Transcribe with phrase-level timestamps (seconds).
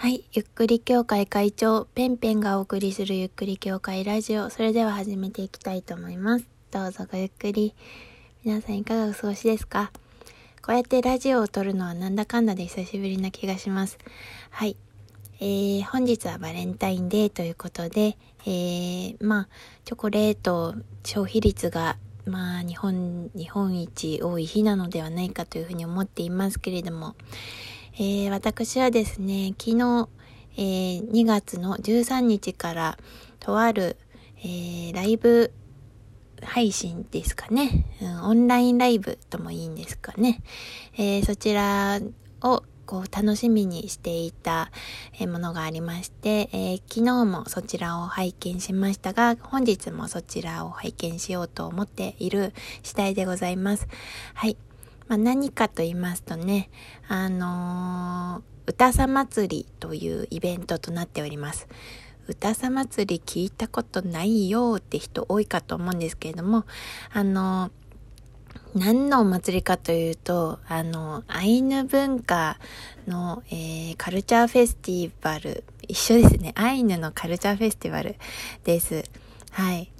[0.00, 0.22] はい。
[0.32, 4.48] ゆっくり協会会長、ペンペンがお送りするゆっくり協会ラジオ。
[4.48, 6.46] それでは始めていきたいと思います。
[6.70, 7.74] どうぞごゆっくり。
[8.44, 9.90] 皆さんいかがお過ごしですか？
[10.62, 13.98] こうやってラジオを撮るのはなんだかんだで久しぶりな気がします。
[14.50, 14.76] はい。
[15.40, 19.48] えー、本日はバレンタインデーということで、えー、まあ、
[19.84, 27.16] チョコレート消費率がまあ、日本、日本一多い日なのではないかというふうに思っていますけれども、
[28.00, 30.08] えー、私はですね、昨日、
[30.56, 32.98] えー、2月の13日から、
[33.40, 33.96] とある、
[34.38, 35.52] えー、ライブ
[36.42, 40.40] 配信ですかね、うん、オンラインライブともいいんですかね、
[40.96, 41.98] えー、そちら
[42.42, 44.70] をこう楽しみにしていた
[45.20, 52.54] ものがありまして、えー、昨日もそちらを拝見しましたが、本日もそちらを拝見しようと思っている
[52.84, 53.88] 次第でございます。
[54.34, 54.56] はい。
[55.08, 56.70] まあ、何かと言いますとね、
[57.08, 61.66] あのー、歌さ祭りというイベントとなっております。
[62.26, 66.66] 歌さ祭り聞いたことないよって人多いかと思うんですけれども、
[67.10, 72.58] あのー、何のお祭りかというと、あの、アイヌ文化
[73.06, 76.52] の、えー、カルチャーフェスティバル、一緒ですね。
[76.54, 78.16] アイヌのカルチャーフェスティバル
[78.64, 79.04] です。
[79.52, 79.90] はい。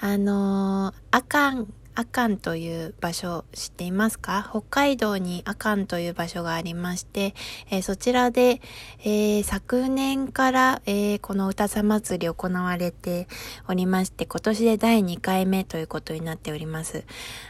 [0.00, 4.48] あのー、アカンアカンという場所知っていますか？
[4.50, 7.34] 北海道にアカンという場所がありまして、
[7.70, 8.60] えー、そちらで、
[9.04, 13.28] えー、昨年から、えー、この歌さ祭り行われて
[13.68, 17.04] おりまして、今年で第2回目ということになっております。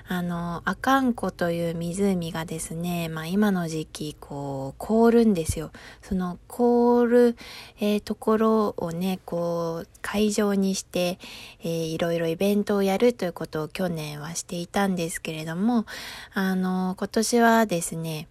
[0.09, 5.71] あの、アカン湖という湖がですね、まあ今の時期、こう、凍るんですよ。
[6.03, 7.37] その凍る、
[7.81, 11.19] え、ところをね、こう、会場にして、
[11.61, 15.87] えー、いろいろイベントをやるということを去年はしていたんですけれども、
[16.33, 18.29] あの、今年はですね、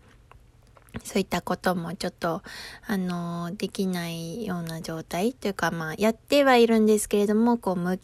[1.04, 2.44] そういったこともちょっと、
[2.86, 8.00] あの、できないような状態というか、まあ、やってはいるんですけれども、こう、無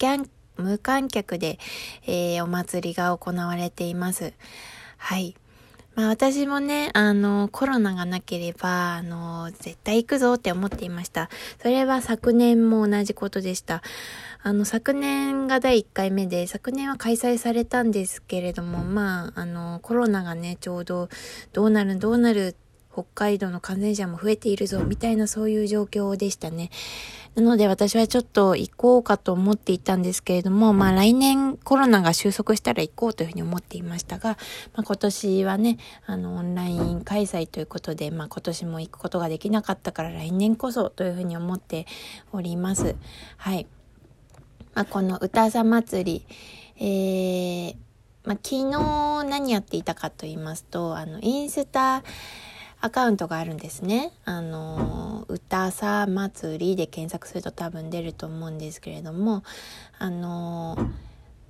[0.58, 1.60] 無観客で、
[2.06, 4.34] えー、お祭りが行われています。
[4.98, 5.36] はい。
[6.00, 11.30] まあ私もね、あの、コロナがなければ、あの、絶対行くぞって思っていました。
[11.62, 13.84] それは昨年も同じことでした。
[14.42, 21.10] あの、昨年が第1回目で、昨年は開催されたんですけれども、まあ、あの、コロナがね、ちょうど
[21.52, 22.56] どうなるどうなる
[22.92, 26.70] 北海道の感染者も増えているぞ、みたいなそういう状況でしたね。
[27.36, 34.38] なので私はちょっと行こうかと思っていたんですけれども、まあ来年コロナが収束したら行こうというふうに思っていましたが、
[34.74, 41.86] まあ今年はね、あのオンライン開催ということで、まあ今年も行くことができなかったから来年こそというふうに思って
[42.34, 42.96] おります。
[43.38, 43.68] はい。
[44.74, 46.26] まあこの歌さ祭り、
[46.78, 47.76] えー、
[48.26, 52.04] まあ昨日何やっていたかと言いますと、あのインスタ、
[52.82, 54.14] アカウントがあるんですね。
[54.24, 59.44] あの、歌さ祭りで検索すると多分出ると思うんですけれども、
[59.98, 60.78] あの、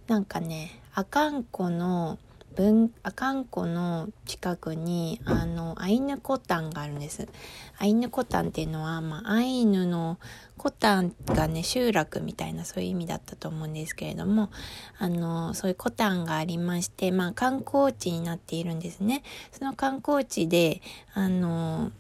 [0.08, 2.18] なんかね、あかんこの
[2.60, 7.30] 文、阿寒湖の近くに、あの、アイヌコタンがあるんです。
[7.78, 10.20] アイヌコタンっていうのは、まあ、アイヌの
[10.58, 14.50] コタンがね、集落みたいなそういう意味だったと思うんですけれども、
[14.98, 19.24] あの、そういうコタンがありまして、まあ、観光地になっているんですね。
[19.54, 20.82] その観光地で、
[21.14, 21.94] あの、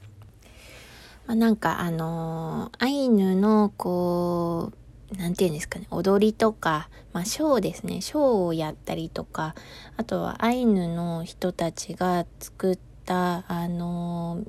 [1.26, 4.78] まあ、なんかあのアイヌのこう
[5.18, 9.56] なんて言うんですかね、踊りとか、まあ、ショーですね、ショーをやったりとか、
[9.97, 14.44] あとはアイヌの人たちが作った、あの、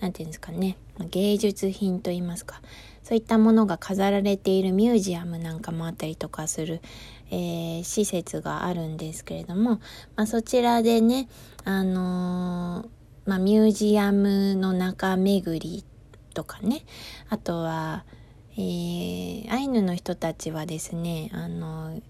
[0.00, 0.76] なんて言うんですかね、
[1.10, 2.60] 芸術品と言いますか、
[3.02, 6.82] そういったものが飾られているミュージアムなんかもあったりとかする、
[7.30, 9.80] えー、施設があるんですけれども、
[10.16, 11.28] まあ、そちらでね、
[11.64, 12.88] あのー、
[13.24, 15.84] まあ、ミュージアムの中巡り
[16.34, 16.84] とかね、
[17.30, 18.04] あとは、
[18.58, 22.02] えー、アイヌの人たちはですね、あの、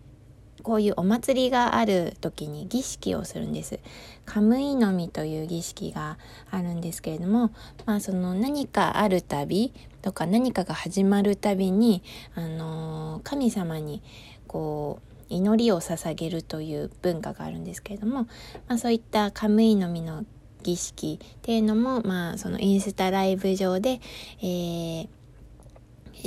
[0.62, 3.78] こういうお祭りがある時に儀式をするんです。
[4.24, 6.16] カムイのみという儀式が
[6.50, 7.50] あるんですけれども、
[7.84, 12.02] まあその何かあるたびとか何かが始まるたびに、
[12.34, 14.02] あの神様に
[14.46, 20.24] こう祈りを捧げるという文化があるんですけれども、まあそういったカムイのみの
[20.62, 24.00] 儀式っていうのも、まあそのインスタライブ上で、
[24.40, 25.08] えー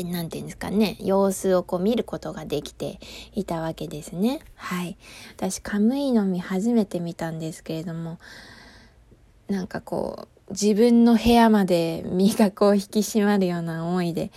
[0.05, 2.99] なんていうんですかね、様子をこう見ることができて
[3.33, 4.39] いたわけですね。
[4.55, 4.97] はい。
[5.35, 8.19] 私、カムイの実初めて見たんですけれども、
[9.47, 14.31] なんかこう、自分の部屋まで身がこう引き締まるような思いで、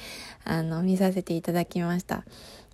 [0.44, 2.24] あの、見させていただきました。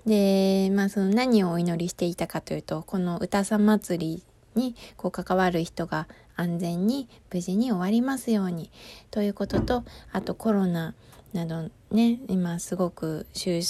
[0.06, 4.24] で、まあその何をお祈りしていたかというと、この歌さ祭り
[4.54, 8.70] にこう関わる人が安全に無事に終わりますように
[9.10, 10.94] ということとあとコロナ
[11.32, 13.62] などね今すごく収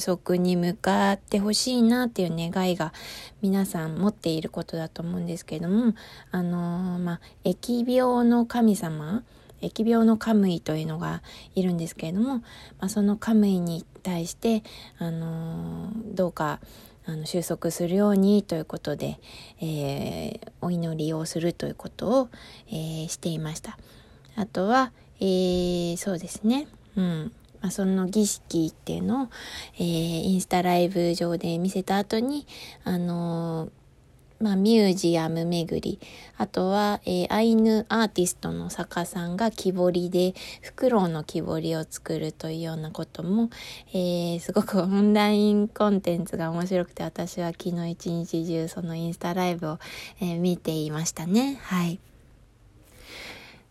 [0.00, 2.92] 束に向かってほしいなっていう願いが
[3.42, 5.94] 皆さん持っていることだと思うんですけれども
[6.30, 9.22] あのー、まあ疫病の神様
[9.62, 11.22] 疫病のカムイというのが
[11.54, 12.42] いるんですけれども、ま
[12.80, 14.62] あ、そのカムイに対して、
[14.98, 16.60] あのー、どうか
[17.06, 19.18] あの収束するようにということで、
[19.60, 22.28] えー、お祈りをするということを、
[22.68, 23.78] えー、していました。
[24.36, 26.66] あとは、えー、そうですね、
[26.96, 29.28] うんまあ、その儀式っていうのを、
[29.78, 32.46] えインスタライブ上で見せた後に、
[32.84, 33.70] あの
[34.38, 35.98] まあ、ミュージアム巡り、
[36.36, 43.48] あとは、えー、アイヌアーティストの坂さんが木彫りで、フクロウの木彫りを作るというようなことも、
[43.94, 49.78] えー、すごくオンラインコンテンツが面白くて、私は昨日一日中そのインスタライブを、
[50.20, 51.58] えー、見ていましたね。
[51.62, 51.98] はい。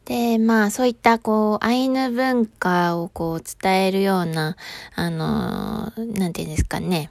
[0.05, 4.57] で、まあ、そういった、こう、アイヌ文化をこう、伝えるような、
[4.95, 7.09] あの、なんていうんですかね。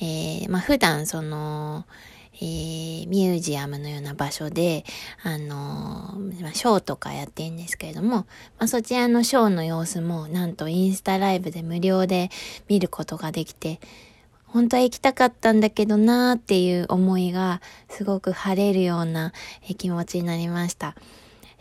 [0.00, 1.86] えー、まあ、普段、その、
[2.40, 4.84] えー、ミュージアムのような場所で、
[5.22, 6.18] あの、
[6.52, 8.26] ショーとかやってるんですけれども、ま
[8.60, 12.30] あ、そちらのショーの様子も、なんとインスタライブで無料で
[12.68, 13.78] 見ることができて、
[14.46, 19.32] 本当は行きたかったんだけどなーっていう思いがすごく晴れるような
[19.78, 20.94] 気持ちになりました。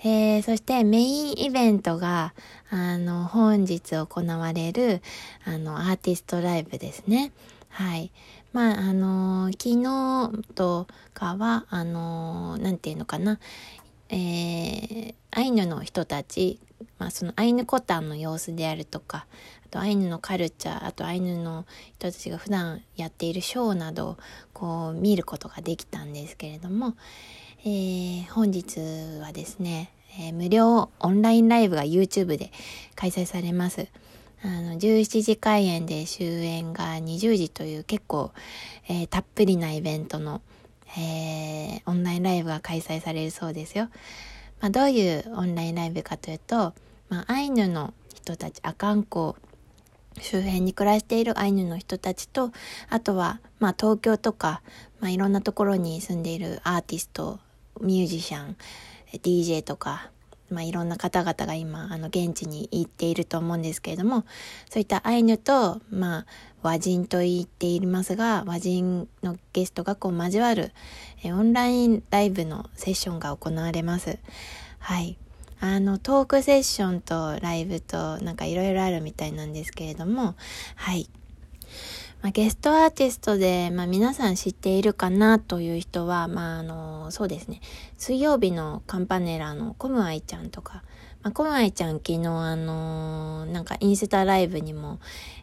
[0.05, 2.33] えー、そしてメインイベントが、
[2.69, 5.01] あの、本日行われる、
[5.45, 7.31] あの、アーティストライブですね。
[7.69, 8.11] はい。
[8.51, 13.39] まあ、あの、昨日とかは、あのー、なんていうのかな、
[14.09, 16.59] えー、アイヌの人たち、
[16.99, 19.25] まあ、そのアイヌコタンの様子であるとか、
[19.65, 21.65] あとアイヌのカルチャー、あとアイヌの
[21.97, 24.17] 人たちが普段やっているショーなどを
[24.51, 26.95] こう見ることができたんですけれども、
[27.65, 28.81] えー、本日
[29.21, 32.51] はですね、えー、無料オンラインライブが YouTube で
[32.93, 33.87] 開催されます。
[34.43, 38.31] あの、17時開演で終演が20時という結構、
[38.89, 40.41] えー、たっぷりなイベントの、
[40.97, 43.87] え、オンラインライブが開催されるそうですよ。
[44.59, 46.73] まあ、どういうオンラインライブかというと、
[47.07, 49.37] まあ、アイヌの人たち、アカンコ
[50.19, 52.51] 周辺に暮らしているアイヌの人たちと、
[52.89, 54.61] あとは、まあ、東京とか、
[54.99, 57.39] まあ、いろんなところに住んでいるアーティスト、
[57.81, 58.57] ミュージシャン、
[59.21, 60.11] DJ とか、
[60.49, 64.25] まあ、いろんな方々が今、あの、現地に行っていると思うんですけれども、
[64.69, 66.25] そういったアイヌと、まあ、
[66.61, 70.71] 和人と言っていますが、和人のゲストがこう交わる、
[71.23, 74.19] えオンラインライブのセッションが行われます。
[74.79, 75.17] はい。
[75.59, 80.35] あの、トークセッションとライブとなんかいろいろあるみたいなんですけれども、
[80.75, 81.09] はい。
[82.23, 87.59] まあ、ゲストアーティストで、まあ、皆さん知っているかなという人は、まあ、あの、そうですね。
[87.97, 90.83] 水曜日のカンパネラのコムアイちゃんとか、
[91.21, 94.99] まあ、コムアイちゃん昨日あのなんかインスタライブにも、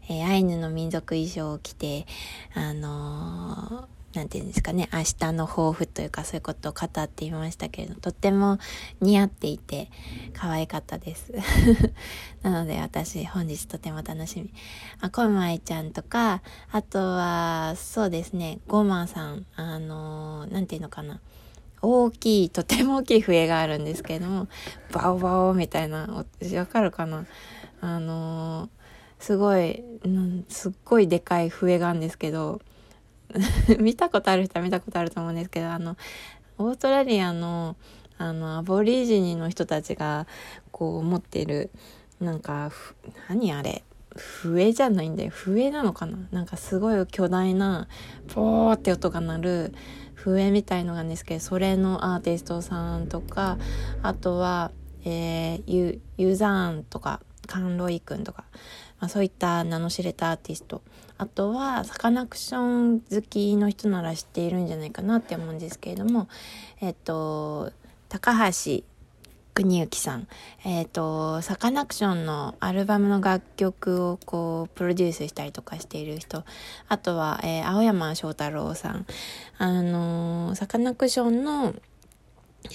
[0.09, 2.07] えー、アイヌの民族衣装を着て、
[2.55, 8.59] あのーなんていうんですかね、明日の抱負というかそういうことを語っていましたけれど、とっても
[9.01, 9.89] 似合っていて
[10.33, 11.33] 可愛かったです。
[12.43, 14.53] なので私本日とても楽しみ。
[15.01, 16.43] あ、コマイちゃんとか、
[16.73, 21.21] あとは、そうですね、ゴマさん、あのー、なんていうのかな。
[21.83, 24.49] 大きい、とても大きい笛があるんですけれども、
[24.93, 26.25] バオバオみたいな、
[26.55, 27.27] わかるかな
[27.81, 28.69] あの、
[29.21, 29.83] すごい、
[30.49, 32.61] すっごいでかい笛があるんですけど、
[33.79, 35.97] 見たことある人は見たことあると思うんですけど、あの、
[36.59, 37.77] オーストラリアの、
[38.19, 40.27] あの、アボリジニの人たちが、
[40.73, 41.71] こう、持ってる、
[42.21, 42.71] なんか、
[43.29, 43.83] 何あれ
[44.17, 45.31] 笛じゃないんだよ。
[45.31, 46.19] 笛なのかな？
[46.31, 47.89] なんかすごい巨大な、
[48.29, 49.75] ポーって音が鳴る
[50.15, 53.57] 笛みたいのがあるんですけど、それのアーティストさんとか、
[54.03, 54.73] あとは、
[55.05, 57.21] えー、ユ、ユザーンとか、
[57.51, 58.45] カンロイ君とか、
[59.01, 60.83] まあ、そういった名の知れたアーティスト。
[61.19, 66.29] あとはサカナクション好きの人なら知っているんじゃないかなって思うんですけれども
[66.81, 67.73] えっと
[68.09, 68.83] 高橋
[69.53, 70.29] 国幸さん。
[70.65, 76.45] えっとサカナクションのアルバムの楽曲をこうプロデュースしたりとかしている人。
[76.89, 79.07] あとは、えー、青山翔太郎さん。
[79.59, 81.75] あのサカナクションの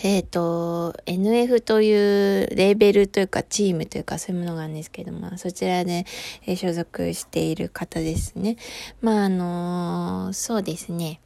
[0.03, 6.05] えっ、ー、と、NF というレーベルというかチームというかそういうものがあるんですけども、そちらで、
[6.55, 8.57] 所属している方ですね。
[9.01, 11.21] まあ、あのそうですね。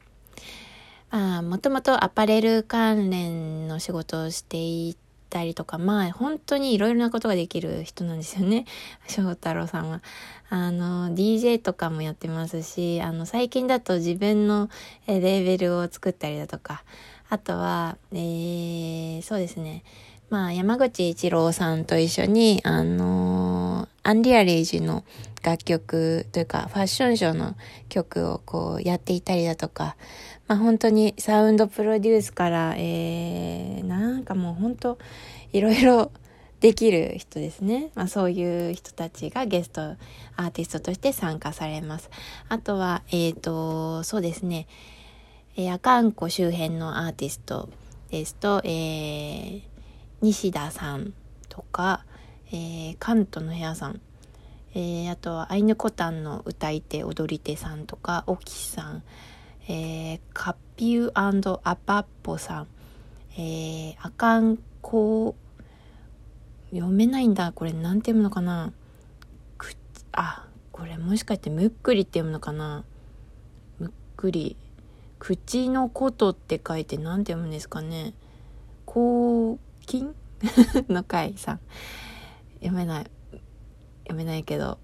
[1.10, 4.96] まあ、もともとアパレル関連の仕事をしてい
[5.28, 8.66] たりとか、まあ、本当にいろいろなことができる人なんですよね。
[9.08, 10.02] 翔太郎さんは。
[10.50, 14.68] あの、DJ とかもやってますし、あの、最近だと自分の
[15.06, 16.84] レーベルを作ったりだとか、
[17.30, 19.84] あとは、えー、そうですね。
[20.30, 25.04] まあ、山口一郎さんと一緒に、あのー、アンリアレイジの
[25.42, 27.56] 楽曲というか、ファッションショーの
[27.88, 29.96] 曲をこうやっていたりだとか、
[30.48, 34.98] まあ本当にサウンドプロデュースから、えー、なんかもう本当、
[35.52, 36.10] いろいろ
[36.60, 37.90] できる人ですね。
[37.94, 42.10] まあそういう人たちがゲストアーティストとして参加されます。
[42.48, 44.66] あとは、えっ、ー、と、そうですね、
[45.60, 47.68] えー、アカンコ周辺のアーティスト
[48.10, 49.62] ですと、えー、
[50.22, 51.12] 西田さん
[51.50, 52.06] とか、
[52.50, 54.00] えー、カントの部屋さん、
[54.74, 59.02] えー、あとはアイヌコタンの歌い手踊り手さんとかオキさん、
[59.68, 62.66] えー、カピュアパッポさん、
[63.34, 65.36] えー、アカンコ
[66.70, 67.52] 読めないんだ。
[67.52, 68.72] これ何て読むのかな。
[69.58, 69.74] く
[70.12, 72.82] あこれもしかしてむっくりって読むのかな。
[73.78, 74.56] むっくり。
[75.20, 78.14] 口のことって書いて何て読むんですかね。
[78.86, 80.16] こう金？
[80.88, 81.60] の回さん。
[82.54, 83.10] 読めない。
[84.04, 84.78] 読めないけど、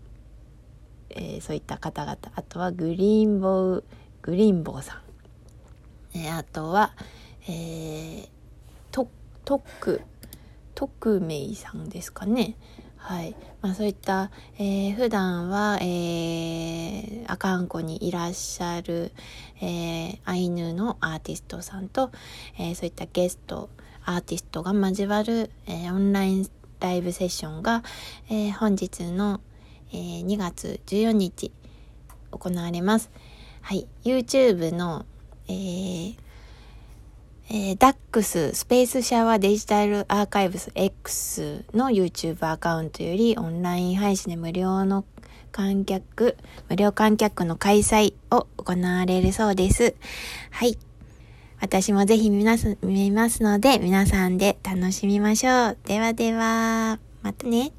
[1.11, 2.19] えー、そういった方々。
[2.35, 3.85] あとはグリーンボウ
[4.23, 5.03] グリーンボウさ
[6.15, 6.93] ん、えー、あとは、
[7.49, 8.29] えー、
[8.93, 9.09] ト
[9.45, 10.03] トク。
[10.75, 12.57] トクメイさんですかね。
[13.07, 13.37] はい。
[13.63, 19.13] まあそういった、えー、普段は、えー、アカンコにいらっしゃる、
[19.61, 22.11] えー、アイヌのアーティストさんと、
[22.59, 23.71] えー、そういったゲスト、
[24.05, 27.85] アーティストが交わる、えー、オンラインライブセッションが、
[28.29, 29.41] えー、本日の、
[29.93, 31.53] えー、2月14日
[32.33, 33.13] 行われます。
[33.61, 33.87] はい。
[34.03, 35.07] YouTube の、
[35.47, 36.26] えー
[37.59, 45.07] えー、DAX スペースシャワーデジタルアーカイブス X の YouTube アカウントよりオンライン配信で無料の
[45.53, 46.37] 観客、
[46.69, 49.95] 無料観客の開催を行われるそうです。
[50.51, 50.77] はい。
[51.59, 55.79] 私もぜひ見ます、見ますので、皆さんで楽しみましょう。
[55.87, 57.73] ではでは、またね。